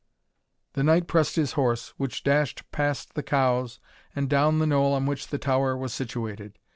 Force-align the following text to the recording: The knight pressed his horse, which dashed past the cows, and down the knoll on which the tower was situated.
The 0.73 0.83
knight 0.83 1.05
pressed 1.05 1.35
his 1.35 1.51
horse, 1.51 1.93
which 1.97 2.23
dashed 2.23 2.63
past 2.71 3.13
the 3.13 3.21
cows, 3.21 3.79
and 4.15 4.27
down 4.27 4.57
the 4.57 4.65
knoll 4.65 4.93
on 4.93 5.05
which 5.05 5.27
the 5.27 5.37
tower 5.37 5.77
was 5.77 5.93
situated. 5.93 6.57